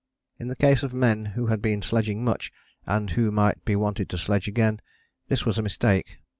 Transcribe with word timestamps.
In 0.39 0.47
the 0.47 0.55
case 0.55 0.81
of 0.81 0.95
men 0.95 1.25
who 1.37 1.45
had 1.45 1.61
been 1.61 1.83
sledging 1.83 2.23
much, 2.23 2.51
and 2.87 3.11
who 3.11 3.29
might 3.29 3.63
be 3.65 3.75
wanted 3.75 4.09
to 4.09 4.17
sledge 4.17 4.47
again, 4.47 4.81
this 5.27 5.45
was 5.45 5.59
a 5.59 5.61
mistake. 5.61 6.17